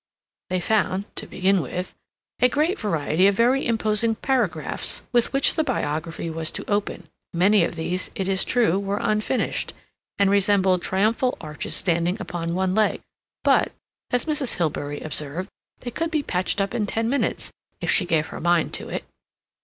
[0.49, 1.93] They found, to begin with,
[2.39, 7.63] a great variety of very imposing paragraphs with which the biography was to open; many
[7.63, 9.75] of these, it is true, were unfinished,
[10.17, 13.01] and resembled triumphal arches standing upon one leg,
[13.43, 13.73] but,
[14.09, 14.55] as Mrs.
[14.55, 15.51] Hilbery observed,
[15.81, 19.03] they could be patched up in ten minutes, if she gave her mind to it.